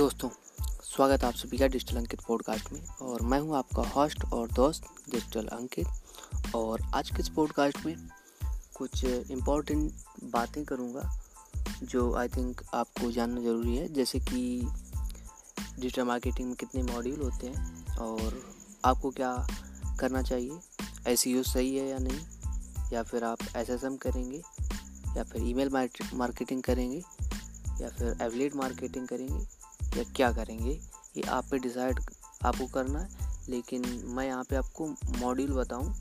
दोस्तों, 0.00 0.28
स्वागत 0.82 1.20
है 1.20 1.28
आप 1.28 1.34
सभी 1.34 1.58
का 1.58 1.66
डिजिटल 1.66 1.96
अंकित 1.96 2.20
पॉडकास्ट 2.20 2.72
में 2.72 2.86
और 2.86 3.22
मैं 3.22 3.40
हूँ 3.40 3.56
आपका 3.56 3.82
होस्ट 3.82 4.24
और 4.24 4.52
दोस्त 4.52 4.82
डिजिटल 5.10 5.46
अंकित 5.46 5.86
और 6.54 6.82
आज 6.82 7.10
के 7.10 7.20
इस 7.20 7.28
पॉडकास्ट 7.28 7.86
में 7.86 8.08
कुछ 8.74 9.04
इम्पोर्टेंट 9.04 9.92
बातें 10.24 10.64
करूँगा 10.64 11.22
जो 11.82 12.14
आई 12.14 12.28
थिंक 12.28 12.60
आपको 12.74 13.12
जानना 13.12 13.40
ज़रूरी 13.40 13.76
है। 13.76 13.92
जैसे 13.92 14.18
कि 14.20 14.66
डिजिटल 15.80 16.02
मार्केटिंग 16.02 16.48
में 16.48 16.56
कितने 16.56 16.82
मॉड्यूल 16.82 17.20
होते 17.20 17.46
हैं 17.46 17.96
और 17.96 18.52
आपको 18.84 19.10
क्या 19.10 19.48
करना 20.00 20.22
चाहिए? 20.22 20.58
ऐसी 21.06 21.32
यूज़ 21.32 21.48
सही 21.48 21.76
है 21.76 21.88
या 21.88 21.98
नहीं? 21.98 22.20
या 22.92 23.02
फिर 23.02 23.24
आप 23.24 23.38
एसएसएम 23.56 23.96
करेंगे? 23.96 24.42
या 25.16 25.24
फिर 25.24 25.42
ईमेल 25.42 25.88
मार्केटिंग 26.14 26.62
करेंगे? 26.62 27.02
या 27.80 27.88
फिर 27.88 28.18
एवलेट 28.22 28.56
मार्केटिंग 28.56 29.08
करेंगे? 29.08 29.59
या 29.96 30.04
क्या 30.16 30.32
करेंगे, 30.32 30.80
ये 31.16 31.22
आप 31.22 31.44
पे 31.50 31.58
डिसाइड 31.58 32.00
आपको 32.44 32.66
करना 32.66 32.98
है, 32.98 33.08
लेकिन 33.48 34.02
मैं 34.04 34.26
यहाँ 34.26 34.44
पे 34.44 34.56
आपको 34.56 34.88
मॉड्यूल 35.18 35.50
बताऊँ, 35.50 35.94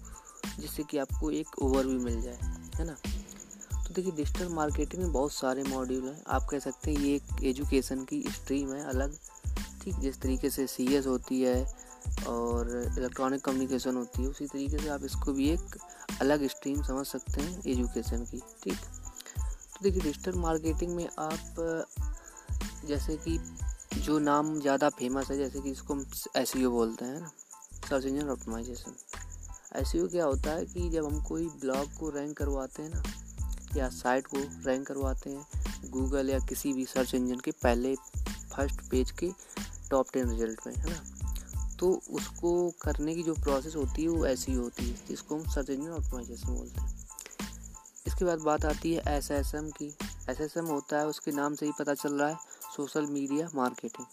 जिससे 0.60 0.84
कि 0.84 0.98
आपको 0.98 1.32
एक 1.32 1.60
ओवरव्यू 1.62 2.00
मिल 2.00 2.22
जाए, 2.22 2.40
है 2.76 2.86
ना? 2.86 2.96
तो 3.88 3.94
देखिए 3.94 4.12
डिजिटल 4.12 4.48
मार्केटिंग 4.48 5.04
में 5.04 5.12
बहुत 5.12 5.32
सारे 5.34 5.64
मॉड्यूल 5.64 6.04
हैं। 6.04 6.24
आप 6.28 6.48
कह 6.52 6.60
सकते 6.60 6.92
हैं, 6.92 7.00
ये 7.00 7.16
एक 7.16 7.44
एजुकेशन 7.44 8.04
की 8.06 8.22
स्ट्रीम 8.22 8.74
है, 8.74 8.84
अलग। 8.86 9.18
ठीक, 9.84 9.96
जिस 9.96 10.22
तरीके 10.22 10.50
से 10.50 10.68
सीएस 10.68 11.08
होती 11.08 11.42
है 11.42 11.74
और 12.28 12.94
इलेक्ट्रॉनिक 12.98 13.42
कम्युनिकेशन 13.42 13.96
होती 13.96 14.22
है, 14.22 14.28
उसी 14.28 14.48
तरीके 14.48 14.78
से 14.78 14.90
आप 14.90 15.04
इसको 15.04 15.34
भी 15.34 15.50
एक 15.50 15.78
अलग 16.22 16.48
स्ट्रीम 16.48 16.82
समझ 16.84 17.06
सकते 17.06 17.42
हैं 17.42 17.62
एजुकेशन 17.68 18.26
की। 18.26 18.40
ठीक? 18.64 18.76
तो 18.76 19.84
देखिए 19.84 20.02
डिजिटल 20.02 20.34
मार्केटिंग 20.34 20.96
में 20.96 21.08
आप, 21.20 21.56
जैसे 22.86 23.18
कि 23.18 23.38
जो 23.92 24.20
नाम 24.20 24.60
ज़्यादा 24.62 24.90
फ़ेमस 24.90 25.30
है, 25.32 25.38
जैसे 25.38 25.62
कि 25.62 25.72
इसको 25.72 25.94
हम 25.94 26.06
एस 26.36 26.54
बोलते 26.58 27.06
हैं 27.06 27.20
ना 27.20 27.32
सर्च 27.90 28.06
इंजन 28.06 28.30
ऑप्टिमाइजेशन 28.30 28.96
एस 29.76 29.92
क्या 29.96 30.26
होता 30.26 30.52
है 30.52 30.66
कि 30.66 30.90
जब 30.90 31.06
हम 31.06 31.22
कोई 31.22 31.48
ब्लॉग 31.48 31.94
को 31.94 32.10
रैंक 32.10 32.38
करवाते 32.38 32.84
हैं 32.84 32.90
ना, 32.90 33.04
या 33.76 33.90
साइट 33.90 34.28
को 34.28 34.38
रैंक 34.38 34.88
करवाते 34.88 35.30
हैं 35.30 35.46
गूगल 35.90 36.30
या 36.30 36.40
किसी 36.40 36.74
भी 36.74 36.86
सर्च 36.86 37.14
इंजन 37.16 37.40
के 37.40 37.52
पहले 37.52 37.96
फ़र्स्ट 38.56 38.82
पेज 38.82 39.12
के 39.12 39.32
टॉप 39.90 40.08
टेन 40.14 40.30
रिज़ल्ट 40.30 40.68
में, 40.68 40.74
है 40.76 40.90
ना? 40.90 41.04
तो 41.80 42.02
उसको 42.10 42.72
करने 42.82 43.16
की 43.16 43.24
जो 43.24 43.34
प्रोसेस 43.34 43.76
होती 43.76 44.04
है, 44.04 44.10
वो 44.10 44.26
ऐसी 44.26 44.54
होती 44.54 44.90
है, 44.90 44.96
जिसको 45.08 45.36
हम 45.36 45.50
सर्च 45.50 45.70
इंजन 45.70 45.92
ऑप्टिमाइजेशन 45.92 46.48
बोलते 46.48 46.82
हैं। 46.82 46.96
इसके 48.08 48.26
बाद 48.26 48.40
बात 48.40 48.66
आती 48.66 48.94
है 48.94 49.18
एस 49.18 49.32
एस 49.32 49.52
एम 49.56 49.70
की। 49.70 49.96
एस 50.30 50.42
एस 50.42 50.58
एम 50.58 50.66
होता 50.66 51.00
है, 51.00 51.08
उसके 51.08 51.32
नाम 51.32 51.56
से 51.56 51.66
ही 51.66 51.72
पता 51.80 51.94
चल 51.94 52.14
रहा 52.14 52.30
है 52.30 52.49
सोशल 52.80 53.06
मीडिया 53.06 53.48
मार्केटिंग। 53.56 54.06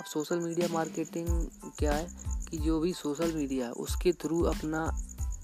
अब 0.00 0.04
सोशल 0.04 0.38
मीडिया 0.38 0.68
मार्केटिंग 0.68 1.28
क्या 1.78 1.92
है 1.92 2.06
कि 2.48 2.58
जो 2.58 2.78
भी 2.80 2.92
सोशल 2.92 3.32
मीडिया 3.32 3.66
है, 3.66 3.72
उसके 3.72 4.12
थ्रू 4.12 4.40
अपना 4.42 4.80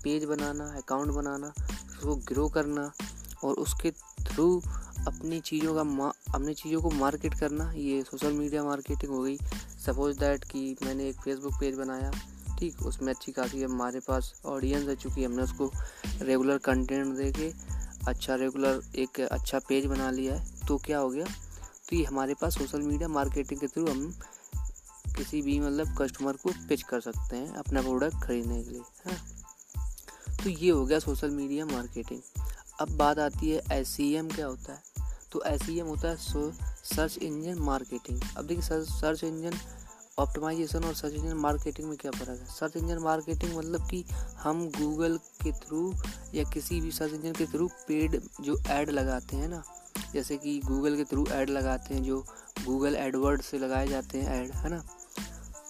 पेज 0.05 0.25
बनाना, 0.25 0.65
अकाउंट 0.77 1.11
बनाना, 1.11 1.53
उसको 1.91 2.15
ग्रो 2.29 2.49
करना 2.49 2.91
और 3.45 3.55
उसके 3.55 3.91
थ्रू 4.23 4.47
अपनी 5.07 5.41
चीज़ों 5.41 5.75
का 5.75 6.09
अपनी 6.35 6.55
चीज़ों 6.55 6.81
को 6.83 6.91
मार्केट 6.91 7.35
करना, 7.35 7.71
ये 7.73 8.03
सोशल 8.03 8.33
मीडिया 8.33 8.65
मार्केटिंग 8.65 9.13
हो 9.13 9.23
गई। 9.23 9.37
सपोज़ 9.87 10.19
दैट 10.19 10.45
कि 10.45 10.65
मैंने 10.83 11.09
एक 11.09 11.21
फेसबुक 11.21 11.61
पेज 11.61 11.79
बनाया, 11.79 12.11
ठीक, 12.59 12.83
उसमें 12.83 13.13
अच्छी 13.13 13.33
खासी 13.33 13.63
हमारे 13.63 14.01
पास 14.01 14.35
ऑडियंस 14.47 14.89
है 14.89 14.97
चूँकि 14.97 15.25
हमने 15.25 15.43
उसको 15.43 15.71
रेगुलर 16.23 16.59
कंटेंट 16.65 17.17
दे 17.17 17.31
के 17.33 17.53
अच्छा 18.09 18.35
रेगुलर 18.35 18.83
एक 18.97 19.21
अच्छा 19.23 19.59
पेज 19.69 19.87
बना 19.87 20.11
लिया 20.11 20.35
है 20.35 20.67
तो 20.67 20.79
क्या 20.79 20.99
हो 20.99 21.09
गया? 21.11 21.27
तो 21.89 21.97
ये 21.97 22.05
हमारे 22.05 22.35
पास 22.35 22.59
सोशल 22.59 22.83
मीडिया 22.83 23.09
मार्केटिंग 23.09 23.61
के 23.61 23.67
थ्रू 23.67 23.87
हम 23.87 24.15
किसी 25.17 25.43
भी 25.43 25.59
मतलब 25.61 25.95
कस्टमर 25.99 26.33
को 26.33 26.51
पिच 26.69 26.83
कर 26.83 27.01
सकते 27.01 27.37
हैं 27.37 27.55
अपना 27.55 27.83
प्रोडक्ट 27.83 28.23
खरीदने 28.23 28.63
के 28.63 28.71
लिए, 28.71 28.81
है। 29.07 29.17
हाँ। 29.17 30.37
तो 30.45 30.51
ये 30.51 30.71
हो 30.71 30.85
गया 30.87 30.99
सोशल 30.99 31.31
मीडिया 31.31 31.67
मार्केटिंग 31.67 32.21
अब 32.81 32.97
बात 32.97 33.19
आती 33.19 33.51
है 33.51 33.61
एस 33.73 33.97
e 34.01 34.35
क्या 34.35 34.47
होता 34.47 34.73
है? 34.73 34.83
तो 35.33 35.43
एस 35.47 35.63
e 35.63 35.81
होता 35.81 36.09
है 36.09 36.17
सो 36.17 36.51
सर्च 36.95 37.19
इंजन 37.19 37.59
मार्केटिंग 37.59 38.21
अब 38.37 38.47
देखिए 38.47 38.81
सर्च 38.83 39.25
इंजन 39.25 39.59
ऑप्टिमाइजेशन 40.19 40.85
और 40.85 40.95
सर्च 40.95 41.13
इंजन 41.13 41.37
मार्केटिंग 41.37 41.89
में 41.89 41.97
क्या 41.97 42.11
फ़र्क 42.11 42.41
है? 42.41 42.47
सर्च 42.47 42.77
इंजन 42.77 42.99
मार्केटिंग 42.99 43.57
मतलब 43.59 43.89
कि 43.89 44.05
हम 44.39 44.69
गूगल 44.71 45.19
के 45.43 45.53
थ्रू 45.53 45.93
या 46.35 46.45
किसी 46.45 46.81
भी 46.81 46.91
सर्च 46.91 47.13
इंजन 47.13 47.33
के 47.33 47.47
थ्रू 47.47 47.69
पेड 47.89 48.21
जो 48.41 48.59
ऐड 48.69 48.91
लगाते 48.91 49.37
हैं 49.37 49.49
ना 49.49 49.63
जैसे 50.15 50.37
कि 50.37 50.61
गूगल 50.65 50.97
के 50.97 51.05
थ्रू 51.05 51.27
ऐड 51.27 51.51
लगाते 51.51 51.95
हैं, 51.95 52.03
जो 52.03 52.27
गूगल 52.65 52.95
एडवर्ड 52.95 53.43
से 53.43 53.59
लगाए 53.59 53.87
जाते 53.87 54.19
हैं 54.19 54.29
ऐड 54.29 54.53
है 54.53 54.69
ना? 54.69 54.85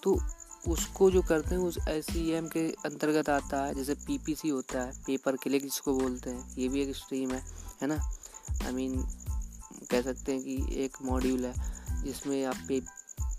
तो 0.02 0.20
उसको 0.68 1.10
जो 1.10 1.22
करते 1.22 1.54
हैं, 1.54 1.62
उस 1.62 1.78
एस 1.88 2.06
e 2.06 2.52
के 2.52 2.68
अंतर्गत 2.70 3.28
आता 3.28 3.64
है, 3.64 3.74
जैसे 3.74 3.94
पीपीसी 3.94 4.48
होता 4.48 4.82
है, 4.82 4.92
पेपर 5.06 5.36
क्लिक 5.36 5.62
जिसको 5.62 5.94
बोलते 5.98 6.30
हैं, 6.30 6.56
ये 6.56 6.68
भी 6.68 6.82
एक 6.82 6.96
स्ट्रीम 6.96 7.30
है 7.30 7.42
है 7.82 7.88
ना? 7.88 8.10
आई 8.66 8.72
मीन 8.72 9.06
कह 9.90 10.02
सकते 10.02 10.32
हैं 10.32 10.42
कि 10.42 10.66
एक 10.70 10.96
मॉड्यूल 11.02 11.44
है, 11.44 11.54
जिसमें 12.02 12.44
आप 12.44 12.56
पे 12.68 12.82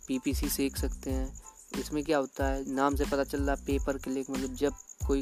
पीपीसी 0.08 0.50
सीख 0.50 0.78
सकते 0.78 1.12
हैं। 1.12 1.42
इसमें 1.80 2.04
क्या 2.04 2.18
होता 2.18 2.48
है, 2.48 2.72
नाम 2.72 2.96
से 2.96 3.06
पता 3.06 3.24
चल 3.24 3.42
रहा 3.42 3.56
है 3.56 3.66
पेपर 3.66 3.98
क्लिक 3.98 4.30
मतलब 4.30 4.56
जब 4.56 4.74
कोई 5.08 5.22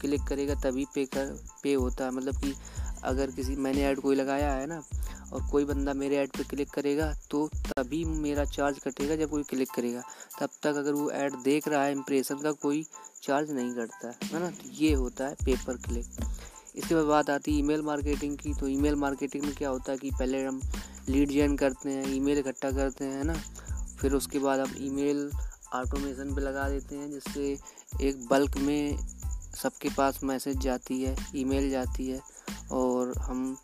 क्लिक 0.00 0.22
करेगा, 0.22 0.54
तभी 0.54 0.86
पे 0.94 1.04
कर, 1.04 1.44
पे 1.62 1.74
होता 1.74 2.04
है। 2.04 2.10
मतलब 2.10 2.36
कि 2.36 2.54
अगर 3.02 3.30
किसी, 3.30 3.56
मैंने 3.56 3.82
ऐड 3.82 4.00
कोई 4.00 4.16
लगाया 4.16 4.52
है 4.52 4.66
ना 4.66 4.82
और 5.32 5.46
कोई 5.50 5.64
बंदा 5.64 5.92
मेरे 5.94 6.16
ऐड 6.16 6.30
पे 6.30 6.44
क्लिक 6.44 6.70
करेगा 6.70 7.12
तो 7.30 7.46
तभी 7.68 8.04
मेरा 8.04 8.44
चार्ज 8.46 8.78
कटेगा 8.78 9.16
जब 9.16 9.30
कोई 9.30 9.42
क्लिक 9.42 9.70
करेगा। 9.70 10.02
तब 10.40 10.48
तक 10.62 10.76
अगर 10.76 10.92
वो 10.92 11.10
ऐड 11.10 11.34
देख 11.44 11.68
रहा 11.68 11.82
है 11.84 11.92
इम्प्रेशन 11.92 12.38
का, 12.38 12.52
कोई 12.52 12.84
चार्ज 13.22 13.50
नहीं 13.50 13.74
कटता, 13.74 14.12
है 14.24 14.40
ना? 14.40 14.50
तो 14.50 14.70
ये 14.74 14.92
होता 14.94 15.26
है 15.26 15.34
पेपर 15.44 15.76
क्लिक 15.78 16.06
इसके 16.76 16.94
बाद 16.94 17.04
बात 17.04 17.30
आती 17.30 17.52
है 17.52 17.58
ईमेल 17.58 17.82
मार्केटिंग 17.82 18.36
की 18.38 18.52
तो 18.54 18.68
ईमेल 18.68 18.94
मार्केटिंग 18.96 19.44
में 19.44 19.54
क्या 19.54 19.68
होता 19.68 19.92
है 19.92 19.98
कि 19.98 20.10
पहले 20.10 20.44
हम 20.44 20.60
लीड 21.08 21.30
जैन 21.30 21.56
करते 21.56 21.90
हैं 21.90 22.14
ईमेल 22.14 22.38
इकट्ठा 22.38 22.70
करते 22.70 23.04
हैं 23.04 23.24
ना? 23.24 23.34
फिर 24.00 24.14
उसके 24.14 24.38
बाद 24.38 24.60
हम 24.60 24.74
ईमेल 24.80 25.30
ऑटोमेशन 25.74 26.34
पे 26.34 26.40
लगा 26.40 26.68
देते 26.68 26.96
हैं, 26.96 27.10
जिससे 27.10 28.06
एक 28.08 28.26
बल्क 28.28 28.56
में 28.58 28.96
सबके 29.54 29.88
पास 29.88 30.22
मैसेज 30.24 30.58
जाती 30.58 31.02
है 31.02 31.16
ईमेल 31.36 31.70
जाती 31.70 32.08
है, 32.08 32.20
और 32.72 33.12
हम 33.18 33.56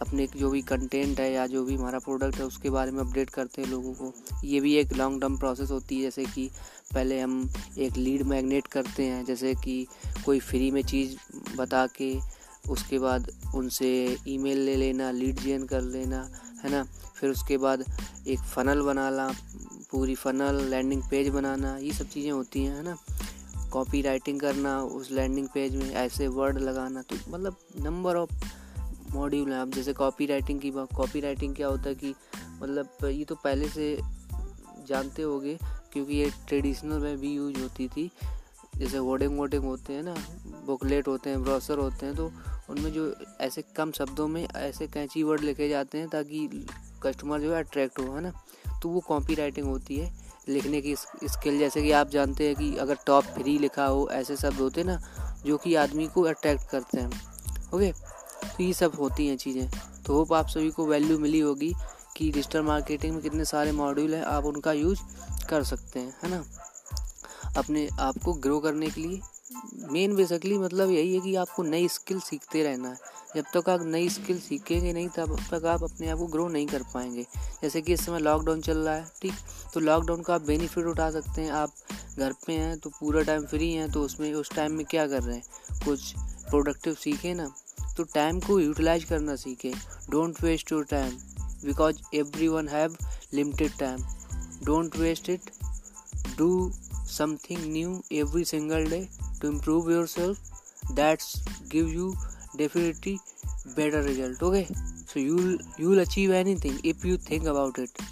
अपने 0.00 0.28
जो 0.36 0.50
भी 0.50 0.62
कंटेंट 0.62 1.20
है 1.20 1.32
या 1.32 1.46
जो 1.46 1.64
भी 1.64 1.74
हमारा 1.74 1.98
प्रोडक्ट 1.98 2.36
है, 2.36 2.44
उसके 2.44 2.70
बारे 2.70 2.90
में 2.90 3.00
अपडेट 3.00 3.30
करते 3.30 3.62
हैं 3.62 3.68
लोगों 3.68 3.92
को। 3.92 4.12
ये 4.44 4.60
भी 4.60 4.74
एक 4.74 4.92
लॉन्ग 4.92 5.20
टर्म 5.20 5.38
प्रोसेस 5.38 5.70
होती 5.70 5.96
है, 5.96 6.02
जैसे 6.02 6.24
कि 6.24 6.50
पहले 6.94 7.20
हम 7.20 7.50
एक 7.78 7.96
लीड 7.96 8.22
मैग्नेट 8.22 8.66
करते 8.66 9.04
हैं, 9.04 9.24
जैसे 9.24 9.54
कि 9.54 9.86
कोई 10.26 10.40
फ्री 10.40 10.70
में 10.70 10.82
चीज़ 10.82 11.16
बता 11.56 11.86
के, 11.86 12.18
उसके 12.68 12.98
बाद 12.98 13.30
उनसे 13.54 14.16
ईमेल 14.28 14.58
ले 14.58 14.76
लेना 14.76 15.10
लीड 15.10 15.40
जेन 15.40 15.66
कर 15.66 15.80
लेना, 15.80 16.30
है 16.64 16.70
ना? 16.70 16.86
फिर 17.20 17.30
उसके 17.30 17.56
बाद 17.56 17.84
एक 18.28 18.38
फ़नल 18.38 18.80
बनाना, 18.80 19.34
पूरी 19.90 20.14
फ़नल 20.14 20.64
लैंडिंग 20.70 21.02
पेज 21.10 21.28
बनाना, 21.28 21.76
ये 21.76 21.92
सब 21.92 22.08
चीज़ें 22.08 22.30
होती 22.30 22.64
हैं, 22.64 22.76
है 22.76 22.82
ना? 22.82 22.96
कॉपी 23.72 24.02
राइटिंग 24.02 24.40
करना, 24.40 24.82
उस 24.82 25.10
लैंडिंग 25.12 25.48
पेज 25.54 25.76
में 25.76 25.90
ऐसे 25.90 26.28
वर्ड 26.28 26.58
लगाना 26.58 27.02
तो 27.02 27.16
मतलब 27.28 27.56
नंबर 27.80 28.16
ऑफ़ 28.16 28.30
मॉड्यूल 29.14 29.52
हैं। 29.52 29.58
आप 29.58 29.68
जैसे 29.70 29.92
कॉपी 29.92 30.26
राइटिंग 30.26 30.60
की 30.60 30.70
बात 30.70 30.92
कॉपी 30.96 31.20
राइटिंग 31.20 31.54
क्या 31.56 31.68
होता 31.68 31.88
है 31.88 31.94
कि 31.94 32.14
मतलब 32.62 33.04
ये 33.04 33.24
तो 33.24 33.34
पहले 33.34 33.68
से 33.68 33.96
जानते 34.88 35.22
होगे, 35.22 35.56
क्योंकि 35.92 36.14
ये 36.14 36.30
ट्रेडिशनल 36.48 36.98
में 37.00 37.16
भी 37.18 37.34
यूज़ 37.34 37.60
होती 37.60 37.88
थी। 37.88 38.10
जैसे 38.76 38.98
वर्डिंग 38.98 39.38
वोडिंग 39.38 39.64
होते 39.64 39.92
हैं 39.92 40.02
ना 40.02 40.14
बुकलेट 40.66 41.08
होते 41.08 41.30
हैं 41.30 41.42
ब्राउसर 41.42 41.78
होते 41.78 42.06
हैं 42.06 42.14
तो 42.16 42.30
उनमें 42.70 42.92
जो 42.92 43.14
ऐसे 43.40 43.62
कम 43.76 43.92
शब्दों 43.92 44.26
में 44.28 44.46
ऐसे 44.46 44.86
कैंची 44.86 45.22
वर्ड 45.22 45.40
लिखे 45.40 45.68
जाते 45.68 45.98
हैं 45.98 46.08
ताकि 46.08 46.66
कस्टमर 47.02 47.40
जो 47.40 47.52
है 47.52 47.58
अट्रैक्ट 47.58 47.98
हो, 47.98 48.04
है 48.06 48.20
ना? 48.20 48.32
तो 48.82 48.88
वो 48.88 49.00
कॉपी 49.00 49.34
राइटिंग 49.34 49.66
होती 49.66 49.96
है, 49.96 50.10
लिखने 50.48 50.80
की 50.80 50.94
स्किल 50.96 51.58
जैसे 51.58 51.82
कि 51.82 51.90
आप 51.92 52.08
जानते 52.10 52.46
हैं 52.46 52.56
कि 52.56 52.76
अगर 52.76 52.96
टॉप 53.06 53.24
फ्री 53.34 53.58
लिखा 53.58 53.86
हो, 53.86 54.08
ऐसे 54.12 54.36
शब्द 54.36 54.60
होते 54.60 54.80
हैं 54.80 54.88
ना, 54.88 55.00
जो 55.46 55.56
कि 55.56 55.74
आदमी 55.76 56.06
को 56.06 56.22
अट्रैक्ट 56.24 56.68
करते 56.70 57.00
हैं 57.00 57.10
ओके 57.74 57.92
तो 58.48 58.62
ये 58.64 58.72
सब 58.72 58.92
होती 58.98 59.26
हैं 59.26 59.36
चीज़ें। 59.36 59.68
तो 60.06 60.14
होप 60.14 60.32
आप 60.32 60.48
सभी 60.48 60.70
को 60.70 60.86
वैल्यू 60.86 61.18
मिली 61.18 61.40
होगी 61.40 61.72
कि 62.16 62.30
डिजिटल 62.32 62.62
मार्केटिंग 62.62 63.14
में 63.14 63.22
कितने 63.22 63.44
सारे 63.44 63.72
मॉड्यूल 63.72 64.14
हैं, 64.14 64.22
आप 64.22 64.44
उनका 64.44 64.72
यूज़ 64.72 65.00
कर 65.48 65.64
सकते 65.64 66.00
हैं, 66.00 66.14
है 66.24 66.30
ना? 66.30 66.44
अपने 67.56 67.88
आप 68.00 68.18
को 68.24 68.32
ग्रो 68.32 68.58
करने 68.60 68.90
के 68.90 69.00
लिए 69.00 69.20
मेन 69.90 70.14
बेसिकली 70.16 70.58
मतलब 70.58 70.90
यही 70.90 71.14
है 71.14 71.20
कि 71.20 71.34
आपको 71.34 71.62
नई 71.62 71.88
स्किल 71.88 72.20
सीखते 72.20 72.62
रहना 72.62 72.88
है। 72.88 73.14
जब 73.36 73.44
तक 73.54 73.68
आप 73.70 73.82
नई 73.82 74.08
स्किल 74.08 74.38
सीखेंगे 74.40 74.92
नहीं, 74.92 75.08
तब 75.08 75.36
तक 75.50 75.64
आप 75.64 75.82
अपने 75.84 76.08
आप 76.08 76.18
को 76.18 76.26
ग्रो 76.26 76.48
नहीं 76.48 76.66
कर 76.66 76.82
पाएँगे। 76.94 77.22
जैसे 77.62 77.80
कि 77.80 77.92
इस 77.92 78.04
समय 78.06 78.18
लॉकडाउन 78.18 78.60
चल 78.60 78.78
रहा 78.78 78.94
है, 78.94 79.06
ठीक? 79.22 79.34
तो 79.74 79.80
लॉकडाउन 79.80 80.22
का 80.22 80.34
आप 80.34 80.42
बेनिफिट 80.42 80.86
उठा 80.86 81.10
सकते 81.10 81.42
हैं। 81.42 81.50
आप 81.50 81.72
घर 82.18 82.32
पे 82.46 82.52
हैं 82.52 82.78
तो 82.78 82.90
पूरा 82.90 83.22
टाइम 83.22 83.46
फ्री 83.46 83.72
हैं 83.72 83.90
तो 83.92 84.02
उसमें, 84.02 84.32
उस 84.34 84.50
टाइम 84.50 84.72
में 84.72 84.84
क्या 84.86 85.06
कर 85.06 85.22
रहे 85.22 85.36
हैं? 85.36 85.44
कुछ 85.84 86.14
प्रोडक्टिव 86.50 86.94
सीखें 86.94 87.34
ना। 87.34 87.52
तो 87.96 88.04
टाइम 88.14 88.40
को 88.40 88.58
यूटिलाइज 88.60 89.04
करना 89.04 89.36
सीखें। 89.36 89.72
Don't 90.10 90.42
waste 90.42 90.72
your 90.72 90.84
time 90.90 91.10
because 91.64 92.00
everyone 92.48 92.68
have 92.68 92.96
limited 93.34 93.78
time 93.78 94.02
don't 94.64 94.96
waste 94.96 95.28
it 95.30 95.50
do 96.38 96.50
something 97.10 97.72
new 97.72 98.00
every 98.12 98.44
single 98.44 98.90
day 98.90 99.06
to 99.40 99.48
improve 99.48 99.90
yourself 100.08 100.92
that's 100.92 101.34
give 101.72 101.88
you 101.88 102.14
definitely 102.56 103.18
better 103.76 104.00
result, 104.02 104.42
okay? 104.48 104.66
So 105.08 105.20
you'll 105.78 106.00
achieve 106.00 106.32
anything 106.64 106.86
if 106.86 107.06
you 107.06 107.16
think 107.30 107.46
about 107.46 107.78
it 107.78 108.02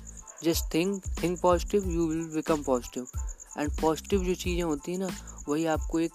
just 0.45 0.65
think 0.75 1.03
think 1.23 1.39
positive 1.41 1.89
you 1.91 2.07
will 2.09 2.25
become 2.35 2.63
positive 2.63 3.07
and 3.59 3.71
positive 3.81 4.25
जो 4.25 4.35
चीज़ें 4.35 4.63
होती 4.63 4.93
हैं 4.93 4.99
ना, 4.99 5.09
वही 5.49 5.67
आपको 5.67 6.01
एक 6.01 6.13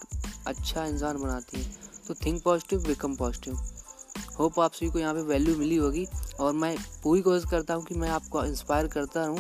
अच्छा 0.48 0.86
इंसान 0.86 1.18
बनाती 1.18 1.62
हैं। 1.62 1.76
तो 2.10 2.16
think 2.26 2.44
positive 2.44 2.84
become 2.84 3.16
positive 3.16 3.60
hope 4.40 4.60
आप 4.60 4.74
सभी 4.74 4.90
को 4.90 5.00
यहाँ 5.00 5.14
पे 5.14 5.22
वैल्यू 5.22 5.58
मिली 5.58 5.76
होगी 5.76 6.08
और 6.40 6.54
मैं 6.54 6.78
पूरी 7.04 7.22
कोशिश 7.22 7.50
करता 7.52 7.74
हूँ 7.74 7.84
कि 7.84 7.96
मैं 7.96 8.10
आपको 8.10 8.46
इंस्पायर 8.46 8.88
करता 8.88 9.26
रहूँ 9.26 9.40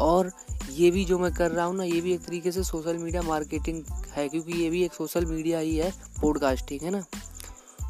और 0.00 0.32
ये 0.70 0.90
भी 0.90 1.04
जो 1.04 1.18
मैं 1.18 1.34
कर 1.34 1.50
रहा 1.50 1.66
हूँ 1.66 1.76
ना 1.76 1.84
ये 1.84 2.00
भी 2.00 2.14
एक 2.14 2.20
तरीके 2.20 2.52
से 2.52 2.64
सोशल 2.64 2.96
मीडिया 2.96 3.22
मार्केटिंग 3.22 3.84
है 3.88 4.28
क्योंकि 4.28 4.52
ये 4.52 4.70
भी 4.70 4.84
एक 4.84 4.92
सोशल 4.92 5.26
मीडिया 5.26 5.58
ही 5.58 5.76
है 5.76 5.90
पॉडकास्टिंग 6.22 6.80
है 6.80 6.90
ना? 6.90 7.04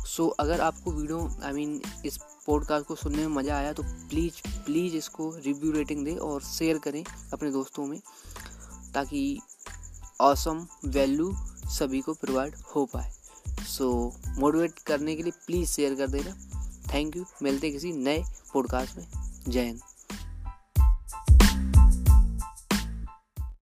सो 0.06 0.26
so, 0.26 0.34
अगर 0.40 0.60
आपको 0.60 0.90
वीडियो 0.90 1.32
आई 1.44 1.52
मीन 1.52 1.82
इस 2.06 2.18
पॉडकास्ट 2.46 2.86
को 2.86 2.94
सुनने 2.94 3.18
में 3.18 3.36
मज़ा 3.36 3.56
आया 3.56 3.72
तो 3.72 3.82
प्लीज़ 3.82 4.48
प्लीज़ 4.64 4.94
इसको 4.94 5.34
रिव्यू 5.36 5.72
रेटिंग 5.72 6.04
दें 6.04 6.16
और 6.16 6.42
शेयर 6.42 6.78
करें 6.78 7.04
अपने 7.32 7.50
दोस्तों 7.50 7.86
में 7.86 8.00
ताकि 8.94 9.40
ऑसम 10.20 10.66
वैल्यू 10.84 11.32
सभी 11.66 12.00
को 12.00 12.14
प्रोवाइड 12.14 12.54
हो 12.54 12.86
पाए। 12.86 13.21
सो 13.66 14.14
so, 14.18 14.38
मोटिवेट 14.38 14.78
करने 14.78 15.16
के 15.16 15.22
लिए 15.22 15.32
प्लीज़ 15.46 15.70
शेयर 15.70 15.94
कर 15.94 16.08
देना. 16.08 16.34
थैंक 16.94 17.16
यू 17.16 17.24
मिलते 17.42 17.70
किसी 17.70 17.92
नए 17.92 18.24
पॉडकास्ट 18.54 18.96
में. 18.96 19.06
जय 19.48 19.64
हिंद 19.64 19.80